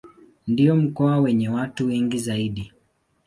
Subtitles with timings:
[0.47, 2.71] Ndio mkoa wenye watu wengi zaidi.